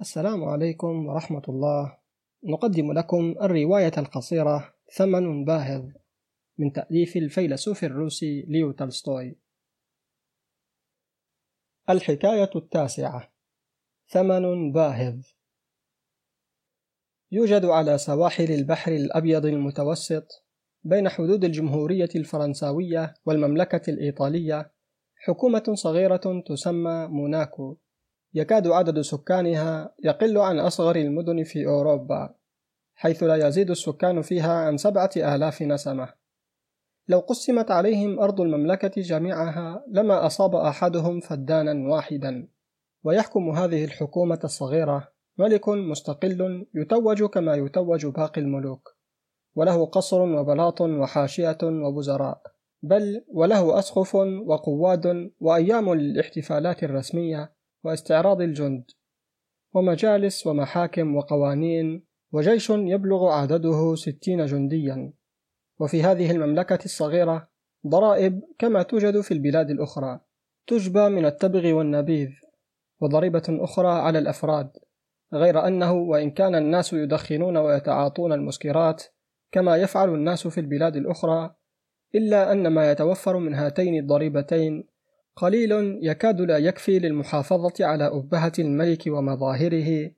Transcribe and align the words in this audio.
السلام 0.00 0.44
عليكم 0.44 1.06
ورحمة 1.06 1.42
الله. 1.48 1.98
نقدم 2.44 2.92
لكم 2.92 3.34
الرواية 3.42 3.92
القصيرة 3.98 4.74
ثمن 4.94 5.44
باهظ 5.44 5.92
من 6.58 6.72
تأليف 6.72 7.16
الفيلسوف 7.16 7.84
الروسي 7.84 8.42
ليو 8.48 8.72
تولستوي 8.72 9.38
الحكاية 11.90 12.50
التاسعة. 12.56 13.32
ثمن 14.08 14.72
باهظ. 14.72 15.26
يوجد 17.32 17.64
على 17.64 17.98
سواحل 17.98 18.52
البحر 18.52 18.92
الأبيض 18.92 19.46
المتوسط 19.46 20.46
بين 20.84 21.08
حدود 21.08 21.44
الجمهورية 21.44 22.10
الفرنساوية 22.16 23.14
والمملكة 23.26 23.90
الإيطالية 23.90 24.72
حكومة 25.16 25.74
صغيرة 25.74 26.42
تسمى 26.46 27.06
موناكو. 27.06 27.76
يكاد 28.34 28.66
عدد 28.66 29.00
سكانها 29.00 29.94
يقل 30.04 30.38
عن 30.38 30.58
أصغر 30.58 30.96
المدن 30.96 31.44
في 31.44 31.66
أوروبا 31.66 32.34
حيث 32.94 33.22
لا 33.22 33.48
يزيد 33.48 33.70
السكان 33.70 34.22
فيها 34.22 34.52
عن 34.52 34.76
سبعة 34.76 35.10
آلاف 35.16 35.62
نسمة. 35.62 36.08
لو 37.08 37.18
قسمت 37.18 37.70
عليهم 37.70 38.20
أرض 38.20 38.40
المملكة 38.40 39.02
جميعها 39.02 39.84
لما 39.88 40.26
أصاب 40.26 40.54
أحدهم 40.54 41.20
فدانا 41.20 41.88
واحدا. 41.88 42.48
ويحكم 43.04 43.50
هذه 43.50 43.84
الحكومة 43.84 44.40
الصغيرة 44.44 45.08
ملك 45.38 45.68
مستقل 45.68 46.66
يتوج 46.74 47.24
كما 47.24 47.54
يتوج 47.54 48.06
باقي 48.06 48.40
الملوك 48.40 48.96
وله 49.54 49.86
قصر 49.86 50.20
وبلاط 50.20 50.80
وحاشية 50.80 51.58
ووزراء 51.62 52.42
بل 52.82 53.24
وله 53.28 53.78
أسقف 53.78 54.14
وقواد 54.46 55.30
وأيام 55.40 55.94
للاحتفالات 55.94 56.82
الرسمية 56.82 57.52
واستعراض 57.84 58.40
الجند. 58.40 58.84
ومجالس 59.74 60.46
ومحاكم 60.46 61.16
وقوانين 61.16 62.04
وجيش 62.32 62.70
يبلغ 62.70 63.28
عدده 63.28 63.94
ستين 63.94 64.46
جنديا. 64.46 65.12
وفي 65.80 66.02
هذه 66.02 66.30
المملكة 66.30 66.84
الصغيرة 66.84 67.48
ضرائب 67.86 68.40
كما 68.58 68.82
توجد 68.82 69.20
في 69.20 69.34
البلاد 69.34 69.70
الأخرى. 69.70 70.20
تجبى 70.66 71.08
من 71.08 71.26
التبغ 71.26 71.72
والنبيذ. 71.72 72.28
وضريبة 73.00 73.42
أخرى 73.48 73.88
على 73.88 74.18
الأفراد. 74.18 74.70
غير 75.34 75.66
أنه 75.66 75.92
وإن 75.92 76.30
كان 76.30 76.54
الناس 76.54 76.92
يدخنون 76.92 77.56
ويتعاطون 77.56 78.32
المسكرات 78.32 79.04
كما 79.52 79.76
يفعل 79.76 80.14
الناس 80.14 80.46
في 80.48 80.60
البلاد 80.60 80.96
الأخرى 80.96 81.54
إلا 82.14 82.52
أن 82.52 82.68
ما 82.68 82.90
يتوفر 82.90 83.38
من 83.38 83.54
هاتين 83.54 84.02
الضريبتين 84.02 84.87
قليل 85.40 85.98
يكاد 86.02 86.40
لا 86.40 86.58
يكفي 86.58 86.98
للمحافظة 86.98 87.86
على 87.86 88.06
أبهة 88.06 88.52
الملك 88.58 89.02
ومظاهره 89.06 90.10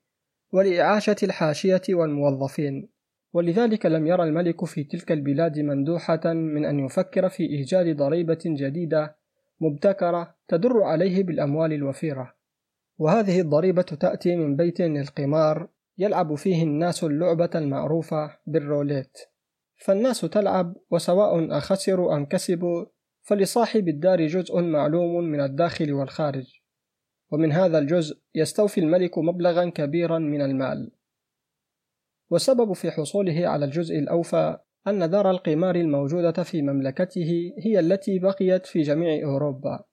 ولإعاشة 0.52 1.16
الحاشية 1.22 1.82
والموظفين. 1.90 2.88
ولذلك 3.32 3.86
لم 3.86 4.06
يرى 4.06 4.22
الملك 4.22 4.64
في 4.64 4.84
تلك 4.84 5.12
البلاد 5.12 5.58
مندوحة 5.58 6.20
من 6.32 6.64
أن 6.64 6.78
يفكر 6.78 7.28
في 7.28 7.42
إيجاد 7.42 7.96
ضريبة 7.96 8.38
جديدة 8.46 9.16
مبتكرة 9.60 10.34
تدر 10.48 10.82
عليه 10.82 11.22
بالأموال 11.22 11.72
الوفيرة. 11.72 12.34
وهذه 12.98 13.40
الضريبة 13.40 13.82
تأتي 13.82 14.36
من 14.36 14.56
بيت 14.56 14.80
للقمار 14.80 15.68
يلعب 15.98 16.34
فيه 16.34 16.62
الناس 16.62 17.04
اللعبة 17.04 17.50
المعروفة 17.54 18.36
بالروليت. 18.46 19.18
فالناس 19.76 20.20
تلعب 20.20 20.76
وسواء 20.90 21.58
أخسروا 21.58 22.16
أم 22.16 22.26
كسبوا 22.26 22.86
فلصاحب 23.30 23.88
الدار 23.88 24.26
جزء 24.26 24.60
معلوم 24.60 25.24
من 25.24 25.40
الداخل 25.40 25.92
والخارج. 25.92 26.60
ومن 27.32 27.52
هذا 27.52 27.78
الجزء 27.78 28.18
يستوفي 28.34 28.80
الملك 28.80 29.18
مبلغا 29.18 29.68
كبيرا 29.68 30.18
من 30.18 30.42
المال. 30.42 30.90
والسبب 32.30 32.72
في 32.72 32.90
حصوله 32.90 33.48
على 33.48 33.64
الجزء 33.64 33.98
الأوفى 33.98 34.58
أن 34.86 35.10
دار 35.10 35.30
القمار 35.30 35.76
الموجودة 35.76 36.42
في 36.42 36.62
مملكته 36.62 37.52
هي 37.58 37.80
التي 37.80 38.18
بقيت 38.18 38.66
في 38.66 38.82
جميع 38.82 39.24
أوروبا. 39.24 39.84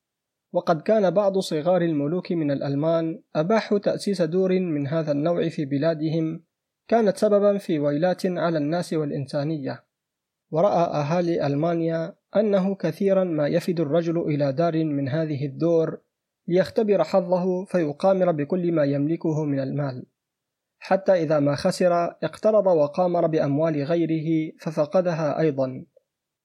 وقد 0.53 0.81
كان 0.81 1.11
بعض 1.11 1.39
صغار 1.39 1.81
الملوك 1.81 2.31
من 2.31 2.51
الألمان 2.51 3.21
أباحوا 3.35 3.79
تأسيس 3.79 4.21
دور 4.21 4.59
من 4.59 4.87
هذا 4.87 5.11
النوع 5.11 5.49
في 5.49 5.65
بلادهم 5.65 6.43
كانت 6.87 7.17
سببا 7.17 7.57
في 7.57 7.79
ويلات 7.79 8.25
على 8.25 8.57
الناس 8.57 8.93
والإنسانية. 8.93 9.83
ورأى 10.51 10.83
أهالي 10.83 11.47
ألمانيا 11.47 12.15
أنه 12.39 12.75
كثيرا 12.75 13.23
ما 13.23 13.47
يفد 13.47 13.79
الرجل 13.79 14.17
إلى 14.17 14.53
دار 14.53 14.83
من 14.83 15.09
هذه 15.09 15.45
الدور 15.45 16.01
ليختبر 16.47 17.03
حظه 17.03 17.65
فيقامر 17.65 18.31
بكل 18.31 18.71
ما 18.71 18.83
يملكه 18.83 19.43
من 19.43 19.59
المال. 19.59 20.05
حتى 20.79 21.13
إذا 21.13 21.39
ما 21.39 21.55
خسر 21.55 21.93
اقترض 22.23 22.67
وقامر 22.67 23.27
بأموال 23.27 23.83
غيره 23.83 24.51
ففقدها 24.59 25.39
أيضا 25.39 25.85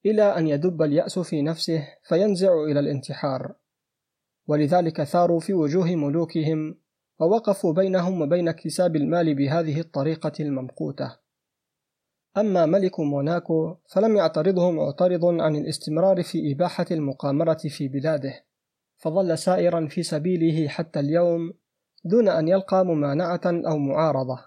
إلى 0.07 0.23
أن 0.23 0.49
يدب 0.49 0.83
اليأس 0.83 1.19
في 1.19 1.43
نفسه 1.43 1.89
فينزع 2.03 2.65
إلى 2.65 2.81
الانتحار. 2.81 3.55
ولذلك 4.47 5.03
ثاروا 5.03 5.41
في 5.41 5.55
وجوه 5.55 5.97
ملوكهم 5.97 6.79
ووقفوا 7.21 7.73
بينهم 7.73 8.23
وبين 8.23 8.49
اكتساب 8.49 8.97
المال 8.97 9.35
بهذه 9.35 9.81
الطريقة 9.81 10.33
الممقوتة. 10.41 11.22
أما 12.37 12.66
ملك 12.66 13.00
موناكو 13.00 13.76
فلم 13.87 14.16
يعترضه 14.16 14.70
معترض 14.70 15.25
عن 15.25 15.56
الاستمرار 15.56 16.22
في 16.22 16.53
إباحة 16.53 16.87
المقامرة 16.91 17.59
في 17.69 17.88
بلاده 17.88 18.44
فظل 18.97 19.38
سائرا 19.38 19.87
في 19.87 20.03
سبيله 20.03 20.69
حتى 20.69 21.00
اليوم 21.00 21.54
دون 22.04 22.28
أن 22.28 22.48
يلقى 22.48 22.84
ممانعة 22.84 23.41
أو 23.47 23.78
معارضة 23.78 24.38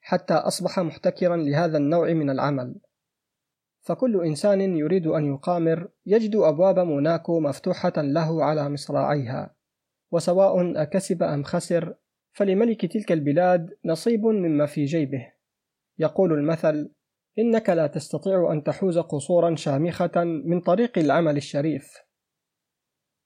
حتى 0.00 0.34
أصبح 0.34 0.78
محتكرا 0.78 1.36
لهذا 1.36 1.78
النوع 1.78 2.12
من 2.12 2.30
العمل. 2.30 2.80
فكل 3.80 4.24
إنسان 4.24 4.76
يريد 4.76 5.06
أن 5.06 5.24
يقامر 5.24 5.88
يجد 6.06 6.36
أبواب 6.36 6.78
موناكو 6.78 7.40
مفتوحة 7.40 7.92
له 7.96 8.44
على 8.44 8.68
مصراعيها 8.68 9.54
وسواء 10.10 10.82
أكسب 10.82 11.22
أم 11.22 11.42
خسر 11.42 11.94
فلملك 12.32 12.86
تلك 12.86 13.12
البلاد 13.12 13.76
نصيب 13.84 14.26
مما 14.26 14.66
في 14.66 14.84
جيبه. 14.84 15.32
يقول 15.98 16.32
المثل 16.32 16.93
إنك 17.38 17.70
لا 17.70 17.86
تستطيع 17.86 18.52
أن 18.52 18.62
تحوز 18.62 18.98
قصورا 18.98 19.54
شامخة 19.54 20.24
من 20.24 20.60
طريق 20.60 20.98
العمل 20.98 21.36
الشريف. 21.36 22.04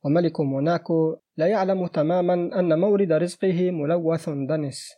وملك 0.05 0.41
موناكو 0.41 1.17
لا 1.37 1.47
يعلم 1.47 1.87
تماما 1.87 2.35
أن 2.35 2.79
مورد 2.79 3.13
رزقه 3.13 3.71
ملوث 3.71 4.29
دنس 4.29 4.93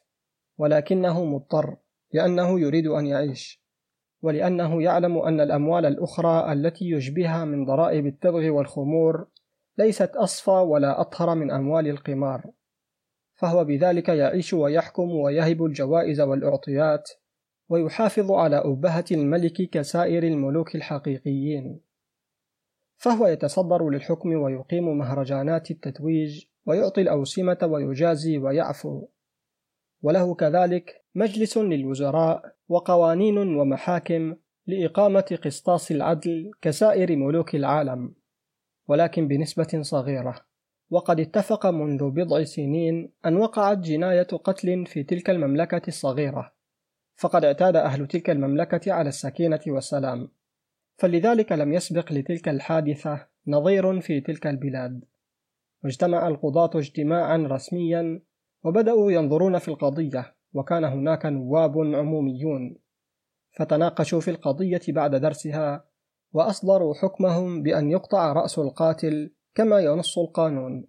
ولكنه 0.59 1.25
مضطر 1.25 1.77
لأنه 2.13 2.61
يريد 2.61 2.87
أن 2.87 3.07
يعيش 3.07 3.63
ولأنه 4.23 4.83
يعلم 4.83 5.19
أن 5.19 5.41
الأموال 5.41 5.87
الأخرى 5.87 6.53
التي 6.53 6.91
يشبهها 6.91 7.45
من 7.45 7.65
ضرائب 7.65 8.07
التبغ 8.07 8.49
والخمور 8.49 9.27
ليست 9.79 10.17
أصفى 10.17 10.51
ولا 10.51 11.01
أطهر 11.01 11.35
من 11.35 11.51
أموال 11.51 11.89
القمار 11.89 12.51
فهو 13.35 13.65
بذلك 13.65 14.09
يعيش 14.09 14.55
ويحكم 14.55 15.11
ويهب 15.11 15.65
الجوائز 15.65 16.21
والأعطيات 16.21 17.11
ويحافظ 17.71 18.33
على 18.33 18.57
أبهة 18.57 19.05
الملك 19.11 19.71
كسائر 19.71 20.23
الملوك 20.23 20.75
الحقيقيين. 20.75 21.81
فهو 22.97 23.27
يتصدر 23.27 23.89
للحكم 23.89 24.33
ويقيم 24.33 24.99
مهرجانات 24.99 25.71
التتويج 25.71 26.45
ويعطي 26.67 27.01
الأوسمة 27.01 27.59
ويجازي 27.63 28.39
ويعفو. 28.39 29.07
وله 30.03 30.35
كذلك 30.35 31.05
مجلس 31.15 31.59
للوزراء 31.59 32.55
وقوانين 32.69 33.39
ومحاكم 33.39 34.37
لإقامة 34.67 35.39
قسطاس 35.45 35.91
العدل 35.91 36.51
كسائر 36.63 37.17
ملوك 37.17 37.55
العالم. 37.55 38.15
ولكن 38.89 39.29
بنسبة 39.29 39.83
صغيرة. 39.83 40.41
وقد 40.91 41.21
اتفق 41.21 41.67
منذ 41.67 42.11
بضع 42.11 42.45
سنين 42.45 43.13
أن 43.27 43.37
وقعت 43.37 43.79
جناية 43.79 44.23
قتل 44.23 44.87
في 44.87 45.03
تلك 45.03 45.31
المملكة 45.31 45.89
الصغيرة. 45.89 46.60
فقد 47.21 47.45
اعتاد 47.45 47.77
أهل 47.77 48.07
تلك 48.07 48.31
المملكة 48.31 48.93
على 48.93 49.09
السكينة 49.09 49.61
والسلام. 49.67 50.29
فلذلك 50.97 51.53
لم 51.53 51.73
يسبق 51.73 52.13
لتلك 52.13 52.49
الحادثة 52.49 53.27
نظير 53.47 54.01
في 54.01 54.21
تلك 54.21 54.47
البلاد. 54.47 55.05
واجتمع 55.85 56.29
القضاة 56.29 56.71
اجتماعا 56.75 57.37
رسميا 57.37 58.23
وبدأوا 58.65 59.13
ينظرون 59.13 59.59
في 59.59 59.69
القضية 59.69 60.35
وكان 60.53 60.85
هناك 60.85 61.27
نواب 61.27 61.79
عموميون. 61.79 62.77
فتناقشوا 63.57 64.21
في 64.21 64.31
القضية 64.31 64.83
بعد 64.89 65.15
درسها 65.15 65.85
وأصدروا 66.33 66.95
حكمهم 66.95 67.63
بأن 67.63 67.91
يقطع 67.91 68.33
رأس 68.33 68.59
القاتل 68.59 69.35
كما 69.55 69.81
ينص 69.81 70.19
القانون. 70.19 70.87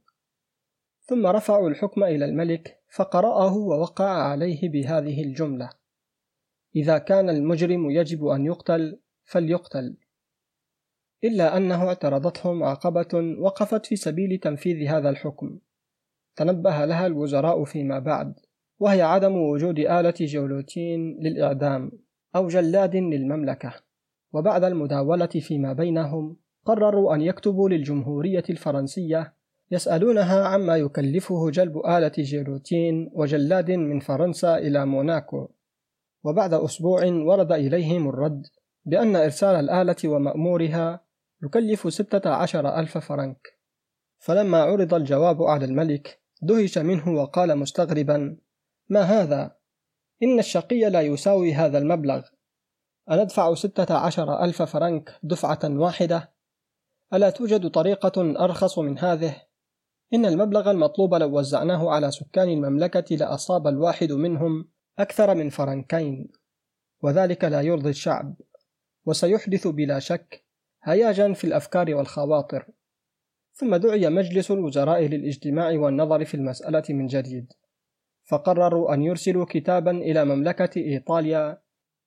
ثم 1.02 1.28
رفعوا 1.28 1.70
الحكم 1.70 2.04
إلى 2.04 2.26
الملك 2.26 2.82
فقرأه 2.96 3.58
ووقع 3.58 4.10
عليه 4.10 4.70
بهذه 4.70 5.24
الجملة. 5.24 5.81
إذا 6.76 6.98
كان 6.98 7.30
المجرم 7.30 7.90
يجب 7.90 8.28
أن 8.28 8.46
يقتل 8.46 9.00
فليقتل. 9.24 9.98
إلا 11.24 11.58
أنه 11.58 11.88
اعترضتهم 11.88 12.64
عقبة 12.64 13.36
وقفت 13.40 13.86
في 13.86 13.96
سبيل 13.96 14.38
تنفيذ 14.38 14.88
هذا 14.88 15.10
الحكم. 15.10 15.60
تنبه 16.36 16.86
لها 16.86 17.08
الوزراء 17.08 17.64
فيما 17.64 18.00
بعد 18.00 18.34
وهي 18.80 19.02
عدم 19.02 19.36
وجود 19.36 19.80
آلة 19.80 20.14
جولوتين 20.20 21.18
للإعدام 21.22 21.92
أو 22.36 22.48
جلاد 22.48 22.96
للمملكة. 22.96 23.74
وبعد 24.34 24.64
المداولة 24.64 25.26
فيما 25.26 25.74
بينهم 25.74 26.38
قرروا 26.66 27.16
أن 27.16 27.22
يكتبوا 27.22 27.70
للجمهورية 27.70 28.44
الفرنسية 28.50 29.34
يسألونها 29.72 30.48
عما 30.48 30.78
يكلفه 30.78 31.50
جلب 31.50 31.78
آلة 31.78 32.12
جيلوتين 32.18 33.10
وجلاد 33.14 33.72
من 33.72 34.00
فرنسا 34.00 34.58
إلى 34.58 34.86
موناكو. 34.86 35.50
وبعد 36.24 36.54
أسبوع 36.54 37.06
ورد 37.06 37.52
إليهم 37.52 38.10
الرد 38.10 38.48
بأن 38.86 39.16
إرسال 39.16 39.56
الآلة 39.56 39.96
ومأمورها 40.06 41.04
يكلف 41.44 41.94
ستة 41.94 42.30
عشر 42.30 42.80
ألف 42.80 42.98
فرنك 42.98 43.62
فلما 44.20 44.62
عرض 44.62 44.94
الجواب 44.94 45.44
على 45.44 45.66
الملك 45.66 46.22
دهش 46.42 46.78
منه 46.78 47.10
وقال 47.10 47.58
مستغربا 47.58 48.38
ما 48.90 49.02
هذا؟ 49.02 49.56
إن 50.24 50.40
الشقي 50.40 50.90
لا 50.90 51.02
يساوي 51.02 51.54
هذا 51.54 51.78
المبلغ 51.78 52.22
أندفع 53.12 53.54
ستة 53.54 53.96
عشر 53.96 54.44
ألف 54.44 54.62
فرنك 54.62 55.20
دفعة 55.24 55.60
واحدة؟ 55.64 56.34
ألا 57.14 57.30
توجد 57.30 57.70
طريقة 57.70 58.44
أرخص 58.44 58.80
من 58.80 59.00
هذه؟ 59.00 59.36
إن 60.14 60.26
المبلغ 60.26 60.72
المطلوب 60.72 61.16
لو 61.16 61.38
وزعناه 61.38 61.90
على 61.90 62.12
سكان 62.12 62.50
المملكة 62.50 63.16
لأصاب 63.16 63.68
الواحد 63.68 64.12
منهم 64.12 64.68
أكثر 65.02 65.36
من 65.36 65.50
فرنكين 65.50 66.32
وذلك 67.02 67.44
لا 67.44 67.62
يرضي 67.62 67.90
الشعب 67.90 68.36
وسيحدث 69.06 69.68
بلا 69.68 70.00
شك 70.00 70.44
هياجا 70.84 71.34
في 71.34 71.44
الأفكار 71.44 71.96
والخواطر. 71.96 72.66
ثم 73.54 73.76
دعي 73.76 74.10
مجلس 74.10 74.52
الوزراء 74.52 75.02
للاجتماع 75.02 75.80
والنظر 75.80 76.26
في 76.26 76.34
المسألة 76.34 76.84
من 76.90 77.08
جديد 77.08 77.54
فقرروا 78.24 78.94
أن 78.94 79.02
يرسلوا 79.02 79.46
كتابا 79.50 79.92
إلى 79.92 80.26
مملكة 80.26 80.80
إيطاليا 80.80 81.62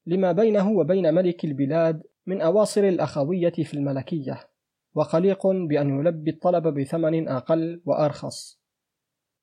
لما 0.06 0.32
بينه 0.32 0.70
وبين 0.70 1.14
ملك 1.14 1.44
البلاد 1.44 2.02
من 2.26 2.40
أواصر 2.40 2.84
الأخوية 2.84 3.52
في 3.52 3.74
الملكية 3.74 4.48
وخليق 4.94 5.46
بأن 5.46 5.98
يلبي 6.00 6.30
الطلب 6.30 6.68
بثمن 6.68 7.28
أقل 7.28 7.82
وأرخص. 7.84 8.60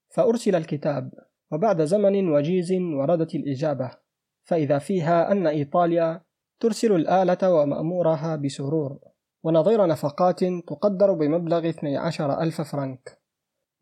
فأرسل 0.10 0.56
الكتاب. 0.56 1.31
وبعد 1.52 1.82
زمن 1.82 2.30
وجيز 2.30 2.72
وردت 2.72 3.36
الإجابة 3.36 3.92
فإذا 4.44 4.78
فيها 4.78 5.32
أن 5.32 5.48
إيطاليا 5.48 6.22
ترسل 6.60 6.96
الآلة 6.96 7.54
ومأمورها 7.54 8.36
بسرور 8.36 9.00
ونظير 9.44 9.88
نفقات 9.88 10.40
تقدر 10.44 11.14
بمبلغ 11.14 11.70
12 11.70 12.42
ألف 12.42 12.62
فرنك 12.62 13.22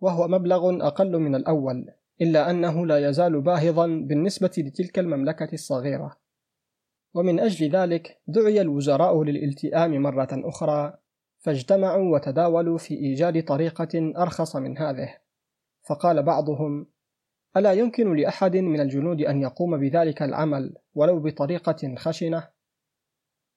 وهو 0.02 0.28
مبلغ 0.28 0.88
أقل 0.88 1.18
من 1.18 1.36
الأول 1.36 1.86
إلا 2.22 2.50
أنه 2.50 2.86
لا 2.86 3.10
يزال 3.10 3.42
باهظا 3.42 3.88
بالنسبة 3.88 4.52
لتلك 4.58 5.00
المملكة 5.00 5.54
الصغيرة. 5.54 6.18
ومن 7.14 7.40
أجل 7.40 7.70
ذلك 7.70 8.22
دعي 8.28 8.62
الوزراء 8.62 9.24
للالتئام 9.24 10.02
مرة 10.02 10.28
أخرى 10.32 10.98
فاجتمعوا 11.40 12.16
وتداولوا 12.16 12.78
في 12.78 12.94
إيجاد 12.94 13.44
طريقة 13.44 14.14
أرخص 14.18 14.56
من 14.56 14.78
هذه 14.78 15.18
فقال 15.90 16.24
بعضهم 16.24 16.88
ألا 17.58 17.74
يمكن 17.74 18.16
لأحد 18.16 18.58
من 18.58 18.80
الجنود 18.80 19.22
أن 19.22 19.42
يقوم 19.42 19.78
بذلك 19.78 20.22
العمل 20.22 20.76
ولو 20.94 21.20
بطريقة 21.20 21.96
خشنة؟ 21.96 22.48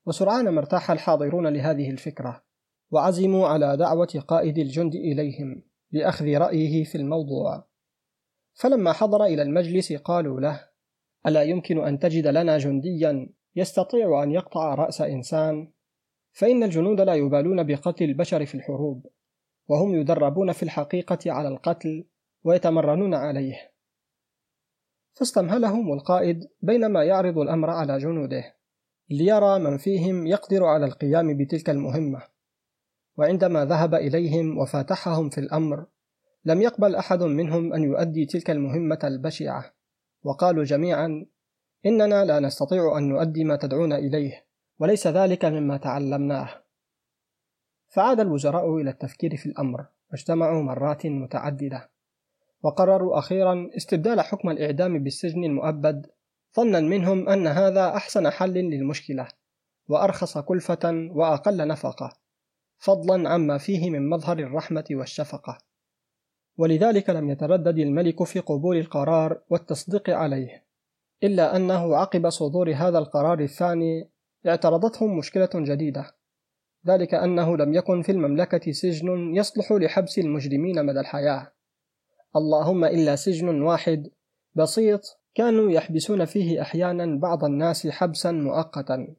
وسرعان 0.06 0.48
ما 0.48 0.60
ارتاح 0.60 0.90
الحاضرون 0.90 1.46
لهذه 1.46 1.90
الفكرة 1.90 2.44
وعزموا 2.90 3.48
على 3.48 3.76
دعوة 3.76 4.22
قائد 4.28 4.58
الجند 4.58 4.94
إليهم 4.94 5.62
لأخذ 5.92 6.26
رأيه 6.26 6.84
في 6.84 6.94
الموضوع. 6.94 7.68
فلما 8.54 8.92
حضر 8.92 9.24
إلى 9.24 9.42
المجلس 9.42 9.92
قالوا 9.92 10.40
له 10.40 10.68
ألا 11.26 11.42
يمكن 11.42 11.86
أن 11.86 11.98
تجد 11.98 12.26
لنا 12.26 12.58
جنديا 12.58 13.28
يستطيع 13.56 14.22
أن 14.22 14.30
يقطع 14.30 14.74
رأس 14.74 15.00
إنسان؟ 15.00 15.72
فإن 16.32 16.62
الجنود 16.62 17.00
لا 17.00 17.14
يبالون 17.14 17.66
بقتل 17.66 18.04
البشر 18.04 18.46
في 18.46 18.54
الحروب 18.54 19.06
وهم 19.68 19.94
يدربون 19.94 20.52
في 20.52 20.62
الحقيقة 20.62 21.18
على 21.26 21.48
القتل 21.48 22.04
ويتمرنون 22.44 23.14
عليه. 23.14 23.71
فاستمهلهم 25.12 25.92
القائد 25.92 26.48
بينما 26.62 27.04
يعرض 27.04 27.38
الأمر 27.38 27.70
على 27.70 27.98
جنوده 27.98 28.54
ليرى 29.10 29.58
من 29.58 29.76
فيهم 29.76 30.26
يقدر 30.26 30.64
على 30.64 30.86
القيام 30.86 31.36
بتلك 31.36 31.70
المهمة. 31.70 32.22
وعندما 33.16 33.64
ذهب 33.64 33.94
إليهم 33.94 34.58
وفاتحهم 34.58 35.30
في 35.30 35.38
الأمر 35.38 35.86
لم 36.44 36.62
يقبل 36.62 36.96
أحد 36.96 37.22
منهم 37.22 37.72
أن 37.72 37.82
يؤدي 37.82 38.26
تلك 38.26 38.50
المهمة 38.50 38.98
البشعة. 39.04 39.74
وقالوا 40.22 40.64
جميعا 40.64 41.26
إننا 41.86 42.24
لا 42.24 42.40
نستطيع 42.40 42.98
أن 42.98 43.08
نؤدي 43.08 43.44
ما 43.44 43.56
تدعون 43.56 43.92
إليه 43.92 44.46
وليس 44.78 45.06
ذلك 45.06 45.44
مما 45.44 45.76
تعلمناه. 45.76 46.62
فعاد 47.88 48.20
الوزراء 48.20 48.76
إلى 48.76 48.90
التفكير 48.90 49.36
في 49.36 49.46
الأمر 49.46 49.86
واجتمعوا 50.10 50.62
مرات 50.62 51.06
متعددة. 51.06 51.91
وقرروا 52.62 53.18
أخيرا 53.18 53.70
استبدال 53.76 54.20
حكم 54.20 54.50
الإعدام 54.50 55.04
بالسجن 55.04 55.44
المؤبد 55.44 56.06
ظنا 56.56 56.80
منهم 56.80 57.28
أن 57.28 57.46
هذا 57.46 57.96
أحسن 57.96 58.30
حل 58.30 58.54
للمشكلة 58.54 59.28
وأرخص 59.88 60.38
كلفة 60.38 61.10
وأقل 61.14 61.68
نفقة 61.68 62.22
فضلا 62.78 63.30
عما 63.30 63.58
فيه 63.58 63.90
من 63.90 64.10
مظهر 64.10 64.38
الرحمة 64.38 64.84
والشفقة. 64.90 65.58
ولذلك 66.58 67.10
لم 67.10 67.30
يتردد 67.30 67.78
الملك 67.78 68.24
في 68.24 68.40
قبول 68.40 68.76
القرار 68.76 69.40
والتصديق 69.50 70.10
عليه 70.10 70.64
إلا 71.22 71.56
أنه 71.56 71.96
عقب 71.96 72.28
صدور 72.28 72.74
هذا 72.74 72.98
القرار 72.98 73.40
الثاني 73.40 74.10
اعترضتهم 74.46 75.18
مشكلة 75.18 75.50
جديدة. 75.54 76.14
ذلك 76.86 77.14
أنه 77.14 77.56
لم 77.56 77.74
يكن 77.74 78.02
في 78.02 78.12
المملكة 78.12 78.72
سجن 78.72 79.36
يصلح 79.36 79.72
لحبس 79.72 80.18
المجرمين 80.18 80.86
مدى 80.86 81.00
الحياة. 81.00 81.52
اللهم 82.36 82.84
إلا 82.84 83.16
سجن 83.16 83.62
واحد. 83.62 84.10
بسيط. 84.54 85.00
كانوا 85.34 85.70
يحبسون 85.70 86.24
فيه 86.24 86.62
أحيانا 86.62 87.18
بعض 87.18 87.44
الناس 87.44 87.86
حبسا 87.86 88.30
مؤقتا. 88.30 89.14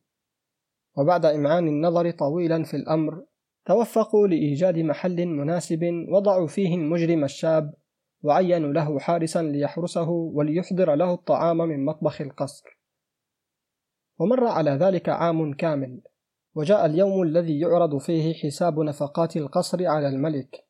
وبعد 0.98 1.26
إمعان 1.26 1.68
النظر 1.68 2.12
طويلا 2.12 2.64
في 2.64 2.78
الأمر 2.78 3.26
توفقوا 3.66 4.28
لإيجاد 4.28 4.80
محل 4.80 5.26
مناسب 5.26 6.06
وضعوا 6.10 6.48
فيه 6.48 6.76
المجرم 6.76 7.24
الشاب 7.24 7.74
وعينوا 8.24 8.74
له 8.74 9.00
حارسا 9.00 9.42
ليحرسه 9.42 10.10
وليحضر 10.10 10.96
له 10.96 11.14
الطعام 11.14 11.58
من 11.58 11.86
مطبخ 11.86 12.22
القصر. 12.22 12.80
ومر 14.20 14.48
على 14.48 14.72
ذلك 14.72 15.10
عام 15.10 15.54
كامل. 15.54 16.02
وجاء 16.56 16.86
اليوم 16.86 17.24
الذي 17.24 17.60
يعرض 17.60 17.98
فيه 17.98 18.34
حساب 18.34 18.80
نفقات 18.80 19.38
القصر 19.38 19.88
على 19.88 20.08
الملك. 20.08 20.68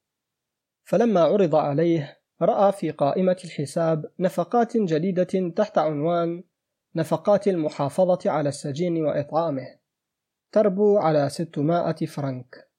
فلما 0.84 1.22
عرض 1.22 1.56
عليه 1.56 2.23
رأى 2.42 2.72
في 2.72 2.92
قائمة 2.92 3.38
الحساب 3.46 4.06
نفقات 4.20 4.78
جديدة 4.78 5.52
تحت 5.56 5.78
عنوان 5.78 6.44
نفقات 6.96 7.48
المحافظة 7.48 8.32
على 8.32 8.50
السجين 8.50 9.06
وإطعامه 9.06 9.68
تربو 10.52 10.98
على 10.98 11.30
600 11.30 11.94
فرنك. 11.94 12.70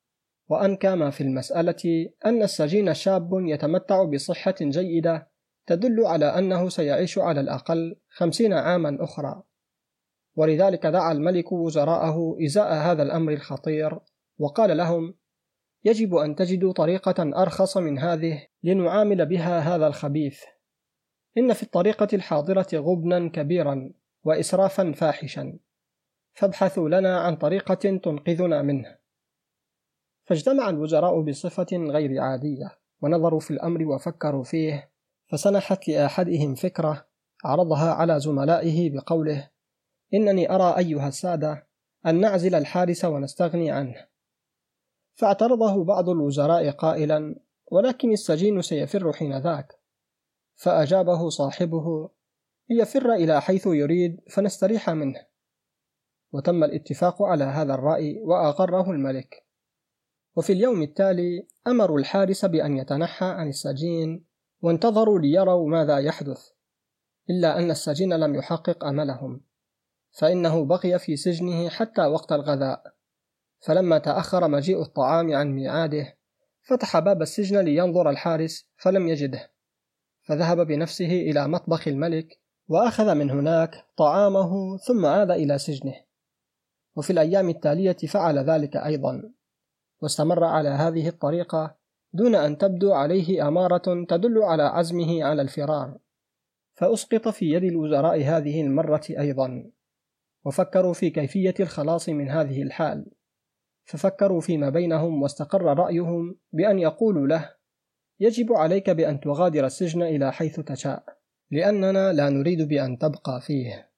وأنكى 0.49 0.95
ما 0.95 1.11
في 1.11 1.21
المسألة 1.21 2.11
أن 2.27 2.43
السجين 2.43 2.95
شاب 2.95 3.31
يتمتع 3.33 4.05
بصحة 4.05 4.55
جيدة 4.61 5.29
تدل 5.67 6.07
على 6.07 6.27
أنه 6.27 6.69
سيعيش 6.69 7.19
على 7.19 7.41
الأقل 7.41 7.97
خمسين 8.09 8.53
عاما 8.53 8.97
أخرى. 9.01 9.43
ولذلك 10.37 10.87
دعا 10.87 11.13
الملك 11.13 11.53
وزراءه 11.53 12.37
إزاء 12.45 12.75
هذا 12.75 13.03
الأمر 13.03 13.33
الخطير 13.33 13.99
وقال 14.39 14.77
لهم 14.77 15.15
يجب 15.85 16.15
أن 16.15 16.35
تجدوا 16.35 16.73
طريقة 16.73 17.43
أرخص 17.43 17.77
من 17.77 17.99
هذه 17.99 18.47
لنعامل 18.63 19.27
بها 19.27 19.59
هذا 19.59 19.87
الخبيث. 19.87 20.43
إن 21.39 21.53
في 21.53 21.63
الطريقة 21.63 22.09
الحاضرة 22.13 22.67
غبنا 22.75 23.29
كبيرا 23.29 23.91
وإسرافا 24.25 24.93
فاحشا. 24.93 25.59
فابحثوا 26.33 26.89
لنا 26.89 27.21
عن 27.21 27.37
طريقة 27.37 27.75
تنقذنا 27.75 28.63
منه. 28.63 28.97
فاجتمع 30.25 30.69
الوزراء 30.69 31.21
بصفة 31.21 31.67
غير 31.73 32.21
عادية 32.21 32.79
ونظروا 33.03 33.41
في 33.41 33.51
الأمر 33.51 33.85
وفكروا 33.85 34.45
فيه 34.45 34.91
فسنحت 35.27 35.89
لأحدهم 35.89 36.55
فكرة 36.55 37.07
عرضها 37.45 37.95
على 37.95 38.21
زملائه 38.21 38.91
بقوله 38.91 39.51
إنني 40.15 40.51
أرى 40.51 40.79
أيها 40.79 41.09
السادة 41.09 41.67
أن 42.07 42.21
نعزل 42.21 42.55
الحارس 42.55 43.05
ونستغني 43.05 43.71
عنه. 43.71 44.14
فاعترضه 45.15 45.85
بعض 45.85 46.09
الوزراء 46.09 46.71
قائلا 46.71 47.41
ولكن 47.73 48.13
السجين 48.13 48.63
سيفر 48.63 49.13
حين 49.13 49.39
ذاك. 49.39 49.81
فأجابه 50.55 51.29
صاحبه 51.29 52.11
ليفر 52.71 53.13
إلى 53.13 53.41
حيث 53.41 53.67
يريد 53.67 54.21
فنستريح 54.31 54.91
منه. 54.91 55.27
وتم 56.33 56.65
الاتفاق 56.65 57.23
على 57.23 57.45
هذا 57.45 57.75
الرأي 57.75 58.21
وأقره 58.23 58.91
الملك. 58.91 59.45
وفي 60.37 60.53
اليوم 60.53 60.83
التالي 60.83 61.47
أمروا 61.67 61.99
الحارس 61.99 62.45
بأن 62.45 62.77
يتنحى 62.77 63.27
عن 63.27 63.49
السجين 63.49 64.25
وانتظروا 64.63 65.19
ليروا 65.19 65.69
ماذا 65.69 65.99
يحدث 65.99 66.49
إلا 67.31 67.59
أن 67.59 67.71
السجين 67.71 68.13
لم 68.13 68.35
يحقق 68.35 68.85
أملهم 68.85 69.41
فإنه 70.11 70.65
بقي 70.65 70.99
في 70.99 71.17
سجنه 71.17 71.69
حتى 71.69 72.07
وقت 72.07 72.33
الغذاء. 72.33 72.94
فلما 73.65 73.99
تأخر 73.99 74.49
مجيء 74.49 74.83
الطعام 74.83 75.35
عن 75.35 75.51
ميعاده 75.51 76.17
فتح 76.63 76.99
باب 76.99 77.23
السجن 77.23 77.59
لينظر 77.59 78.11
الحارس 78.11 78.69
فلم 78.77 79.09
يجده. 79.09 79.51
فذهب 80.23 80.67
بنفسه 80.67 81.07
إلى 81.07 81.49
مطبخ 81.49 81.89
الملك 81.89 82.41
وأخذ 82.69 83.15
من 83.15 83.31
هناك 83.31 83.85
طعامه 83.97 84.77
ثم 84.77 85.07
عاد 85.07 85.31
إلى 85.31 85.59
سجنه. 85.59 85.95
وفي 86.97 87.11
الأيام 87.11 87.49
التالية 87.49 87.97
فعل 87.97 88.39
ذلك 88.39 88.77
أيضا. 88.77 89.23
واستمر 90.03 90.45
على 90.45 90.69
هذه 90.69 91.09
الطريقة 91.09 91.77
دون 92.13 92.35
أن 92.35 92.59
تبدو 92.59 92.93
عليه 92.93 93.49
أمارة 93.49 94.05
تدل 94.09 94.43
على 94.43 94.63
عزمه 94.63 95.25
على 95.25 95.43
الفرار. 95.43 95.99
فأسقط 96.75 97.29
في 97.29 97.53
يد 97.53 97.65
الوزراء 97.65 98.23
هذه 98.23 98.61
المرة 98.61 99.05
أيضا. 99.11 99.71
وفكروا 100.45 100.93
في 100.93 101.11
كيفية 101.11 101.55
الخلاص 101.61 102.09
من 102.09 102.31
هذه 102.31 102.63
الحال. 102.63 103.07
ففكروا 103.85 104.41
فيما 104.41 104.69
بينهم 104.69 105.23
واستقر 105.23 105.63
رأيهم 105.63 106.39
بأن 106.53 106.79
يقولوا 106.79 107.27
له 107.27 107.55
يجب 108.21 108.53
عليك 108.53 108.91
بأن 108.91 109.21
تغادر 109.21 109.67
السجن 109.67 110.03
إلى 110.03 110.33
حيث 110.33 110.61
تشاء 110.61 111.05
لأننا 111.51 112.13
لا 112.13 112.29
نريد 112.29 112.69
بأن 112.69 112.99
تبقى 112.99 113.41
فيه. 113.41 113.91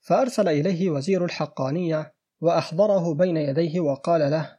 فأرسل 0.00 0.48
إليه 0.48 0.90
وزير 0.90 1.24
الحقانية 1.24 2.14
وأحضره 2.40 3.14
بين 3.14 3.36
يديه 3.36 3.80
وقال 3.80 4.30
له 4.30 4.58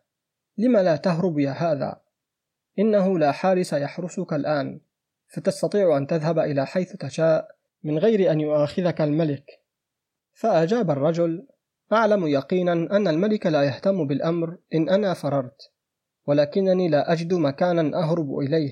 لم 0.58 0.78
لا 0.78 0.96
تهرب 0.96 1.40
يا 1.40 1.52
هذا؟ 1.52 2.02
إنه 2.80 3.20
لا 3.20 3.32
حارس 3.32 3.74
يحرسك 3.74 4.34
الآن 4.34 4.82
فتستطيع 5.28 5.98
أن 5.98 6.08
تذهب 6.08 6.40
إلى 6.40 6.66
حيث 6.66 6.96
تشاء 6.96 7.56
من 7.84 7.98
غير 7.98 8.32
أن 8.32 8.40
يؤاخذك 8.40 9.02
الملك. 9.02 9.62
فأجاب 10.34 10.92
الرجل 10.92 11.48
أعلم 11.94 12.28
يقينا 12.28 12.74
أن 12.74 13.08
الملك 13.08 13.48
لا 13.48 13.64
يهتم 13.64 14.08
بالأمر 14.08 14.58
إن 14.76 14.90
أنا 14.90 15.14
فررت 15.14 15.72
ولكنني 16.28 16.90
لا 16.90 17.12
أجد 17.14 17.34
مكانا 17.34 18.00
أهرب 18.00 18.40
إليه 18.40 18.72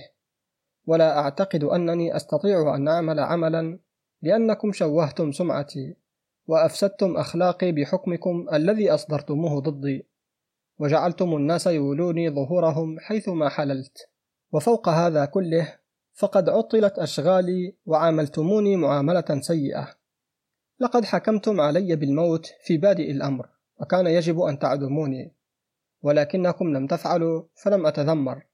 ولا 0.85 1.19
أعتقد 1.19 1.63
أنني 1.63 2.15
أستطيع 2.15 2.75
أن 2.75 2.87
أعمل 2.87 3.19
عملا 3.19 3.79
لأنكم 4.21 4.71
شوهتم 4.71 5.31
سمعتي 5.31 5.95
وأفسدتم 6.47 7.17
أخلاقي 7.17 7.71
بحكمكم 7.71 8.45
الذي 8.53 8.91
أصدرتموه 8.91 9.61
ضدي 9.61 10.07
وجعلتم 10.79 11.35
الناس 11.35 11.67
يولوني 11.67 12.29
ظهورهم 12.29 12.99
حيثما 12.99 13.49
حللت. 13.49 14.09
وفوق 14.51 14.89
هذا 14.89 15.25
كله 15.25 15.75
فقد 16.13 16.49
عطلت 16.49 16.99
أشغالي 16.99 17.75
وعاملتموني 17.85 18.75
معاملة 18.75 19.41
سيئة. 19.41 19.98
لقد 20.81 21.05
حكمتم 21.05 21.61
علي 21.61 21.95
بالموت 21.95 22.45
في 22.63 22.77
بادئ 22.77 23.11
الأمر 23.11 23.49
وكان 23.81 24.07
يجب 24.07 24.39
أن 24.39 24.59
تعدموني 24.59 25.35
ولكنكم 26.01 26.77
لم 26.77 26.87
تفعلوا 26.87 27.43
فلم 27.63 27.85
أتذمر. 27.85 28.45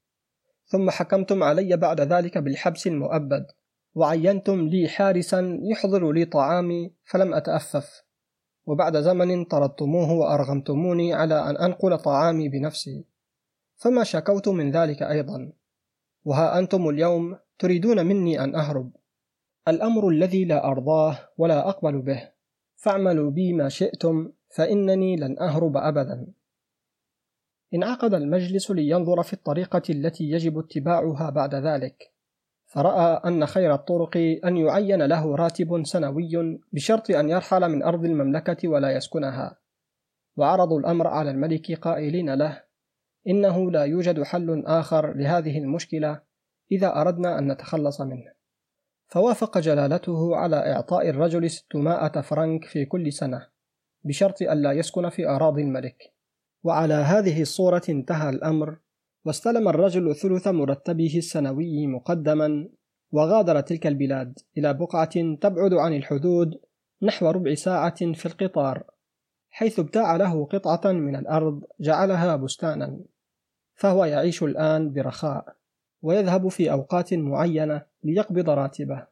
ثم 0.66 0.90
حكمتم 0.90 1.42
علي 1.42 1.76
بعد 1.76 2.00
ذلك 2.00 2.38
بالحبس 2.38 2.86
المؤبد 2.86 3.46
وعينتم 3.94 4.68
لي 4.68 4.88
حارسا 4.88 5.58
يحضر 5.62 6.12
لي 6.12 6.24
طعامي 6.24 6.94
فلم 7.04 7.34
أتأفف. 7.34 8.02
وبعد 8.66 8.96
زمن 8.96 9.44
طردتموه 9.44 10.12
وأرغمتموني 10.12 11.14
على 11.14 11.50
أن 11.50 11.56
أنقل 11.56 11.98
طعامي 11.98 12.48
بنفسي. 12.48 13.04
فما 13.76 14.04
شكوت 14.04 14.48
من 14.48 14.70
ذلك 14.70 15.02
أيضا. 15.02 15.52
وها 16.24 16.58
أنتم 16.58 16.88
اليوم 16.88 17.38
تريدون 17.58 18.06
مني 18.06 18.44
أن 18.44 18.54
أهرب. 18.54 18.92
الأمر 19.68 20.08
الذي 20.08 20.44
لا 20.44 20.64
أرضاه 20.64 21.18
ولا 21.38 21.68
أقبل 21.68 22.02
به. 22.02 22.28
فاعملوا 22.76 23.30
بي 23.30 23.52
ما 23.52 23.68
شئتم 23.68 24.32
فإنني 24.48 25.16
لن 25.16 25.38
أهرب 25.38 25.76
أبدا. 25.76 26.26
انعقد 27.74 28.14
المجلس 28.14 28.70
لينظر 28.70 29.22
في 29.22 29.32
الطريقة 29.32 29.82
التي 29.90 30.30
يجب 30.30 30.58
اتباعها 30.58 31.30
بعد 31.30 31.54
ذلك. 31.54 32.12
فرأى 32.66 33.20
أن 33.24 33.46
خير 33.46 33.74
الطرق 33.74 34.16
أن 34.44 34.56
يعين 34.56 35.02
له 35.02 35.36
راتب 35.36 35.82
سنوي 35.84 36.60
بشرط 36.72 37.10
أن 37.10 37.28
يرحل 37.28 37.68
من 37.68 37.82
أرض 37.82 38.04
المملكة 38.04 38.68
ولا 38.68 38.90
يسكنها. 38.90 39.58
وعرضوا 40.36 40.80
الأمر 40.80 41.06
على 41.06 41.30
الملك 41.30 41.72
قائلين 41.72 42.34
له 42.34 42.62
إنه 43.28 43.70
لا 43.70 43.84
يوجد 43.84 44.22
حل 44.22 44.62
آخر 44.66 45.12
لهذه 45.12 45.58
المشكلة 45.58 46.20
إذا 46.72 47.00
أردنا 47.00 47.38
أن 47.38 47.52
نتخلص 47.52 48.00
منه. 48.00 48.35
فوافق 49.08 49.58
جلالته 49.58 50.36
على 50.36 50.72
إعطاء 50.72 51.08
الرجل 51.08 51.50
600 51.50 52.20
فرنك 52.20 52.64
في 52.64 52.84
كل 52.84 53.12
سنة 53.12 53.46
بشرط 54.04 54.42
ألا 54.42 54.72
يسكن 54.72 55.08
في 55.08 55.28
أراضي 55.28 55.62
الملك. 55.62 56.12
وعلى 56.64 56.94
هذه 56.94 57.42
الصورة 57.42 57.82
انتهى 57.88 58.30
الأمر 58.30 58.78
واستلم 59.24 59.68
الرجل 59.68 60.14
ثلث 60.14 60.48
مرتبه 60.48 61.18
السنوي 61.18 61.86
مقدما 61.86 62.68
وغادر 63.12 63.60
تلك 63.60 63.86
البلاد 63.86 64.38
إلى 64.58 64.74
بقعة 64.74 65.34
تبعد 65.40 65.74
عن 65.74 65.94
الحدود 65.94 66.60
نحو 67.02 67.30
ربع 67.30 67.54
ساعة 67.54 68.12
في 68.12 68.26
القطار 68.26 68.84
حيث 69.50 69.78
ابتاع 69.78 70.16
له 70.16 70.44
قطعة 70.44 70.92
من 70.92 71.16
الأرض 71.16 71.62
جعلها 71.80 72.36
بستانا 72.36 73.00
فهو 73.74 74.04
يعيش 74.04 74.42
الآن 74.42 74.92
برخاء 74.92 75.56
ويذهب 76.02 76.48
في 76.48 76.72
أوقات 76.72 77.14
معينة 77.14 77.82
ليقبض 78.06 78.50
راتبه 78.50 79.06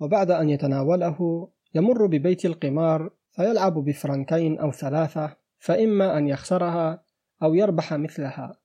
وبعد 0.00 0.30
أن 0.30 0.50
يتناوله 0.50 1.48
يمر 1.74 2.06
ببيت 2.06 2.44
القمار 2.44 3.10
فيلعب 3.30 3.74
بفرنكين 3.74 4.58
أو 4.58 4.72
ثلاثة 4.72 5.36
فإما 5.58 6.18
أن 6.18 6.28
يخسرها 6.28 7.04
أو 7.42 7.54
يربح 7.54 7.94
مثلها 7.94 8.58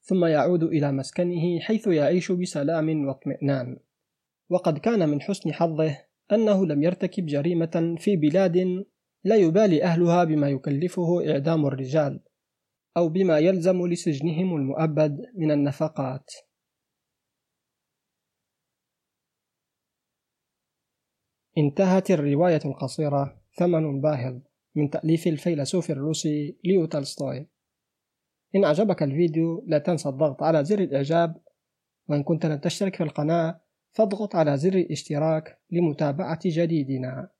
ثم 0.00 0.24
يعود 0.24 0.62
إلى 0.62 0.92
مسكنه 0.92 1.60
حيث 1.60 1.86
يعيش 1.86 2.32
بسلام 2.32 3.06
واطمئنان. 3.06 3.76
وقد 4.50 4.78
كان 4.78 5.08
من 5.08 5.20
حسن 5.20 5.52
حظه 5.52 5.96
أنه 6.32 6.66
لم 6.66 6.82
يرتكب 6.82 7.26
جريمة 7.26 7.96
في 7.98 8.16
بلاد 8.16 8.84
لا 9.24 9.36
يبالي 9.36 9.82
أهلها 9.82 10.24
بما 10.24 10.48
يكلفه 10.48 11.30
إعدام 11.30 11.66
الرجال 11.66 12.20
أو 12.96 13.08
بما 13.08 13.38
يلزم 13.38 13.86
لسجنهم 13.86 14.56
المؤبد 14.56 15.20
من 15.36 15.50
النفقات. 15.50 16.30
انتهت 21.58 22.10
الرواية 22.10 22.60
القصيرة 22.64 23.40
ثمن 23.56 24.00
باهظ 24.00 24.38
من 24.74 24.90
تأليف 24.90 25.26
الفيلسوف 25.26 25.90
الروسي 25.90 26.58
ليو 26.64 26.86
تولستوي. 26.86 27.46
إن 28.56 28.64
أعجبك 28.64 29.02
الفيديو 29.02 29.64
لا 29.66 29.78
تنسى 29.78 30.08
الضغط 30.08 30.42
على 30.42 30.64
زر 30.64 30.78
الإعجاب 30.78 31.36
وإن 32.08 32.22
كنت 32.22 32.46
لم 32.46 32.58
تشترك 32.58 32.96
في 32.96 33.02
القناة 33.02 33.60
فاضغط 33.92 34.36
على 34.36 34.56
زر 34.56 34.74
الاشتراك 34.74 35.58
لمتابعة 35.70 36.40
جديدنا. 36.44 37.30